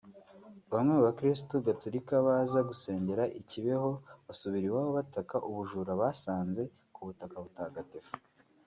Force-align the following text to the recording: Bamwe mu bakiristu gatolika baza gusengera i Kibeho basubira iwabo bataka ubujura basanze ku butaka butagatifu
Bamwe 0.71 0.91
mu 0.95 1.01
bakiristu 1.07 1.53
gatolika 1.67 2.13
baza 2.25 2.59
gusengera 2.69 3.23
i 3.39 3.41
Kibeho 3.49 3.89
basubira 4.25 4.65
iwabo 4.69 4.91
bataka 4.99 5.35
ubujura 5.49 5.91
basanze 6.01 6.61
ku 6.93 6.99
butaka 7.07 7.37
butagatifu 7.45 8.11